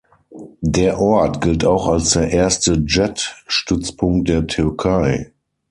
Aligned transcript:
Der 0.63 0.99
Ort 0.99 1.41
gilt 1.41 1.63
auch 1.63 1.87
als 1.87 2.13
der 2.13 2.31
erste 2.31 2.73
Jet-Stützpunkt 2.87 4.29
der 4.29 4.47
Türkei. 4.47 5.31